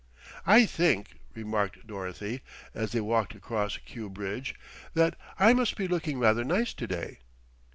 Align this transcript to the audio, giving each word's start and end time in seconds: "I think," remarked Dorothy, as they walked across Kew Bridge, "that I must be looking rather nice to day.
"I 0.47 0.65
think," 0.65 1.19
remarked 1.35 1.85
Dorothy, 1.85 2.41
as 2.73 2.91
they 2.91 3.01
walked 3.01 3.35
across 3.35 3.77
Kew 3.77 4.09
Bridge, 4.09 4.55
"that 4.95 5.15
I 5.37 5.53
must 5.53 5.77
be 5.77 5.87
looking 5.87 6.17
rather 6.17 6.43
nice 6.43 6.73
to 6.73 6.87
day. 6.87 7.19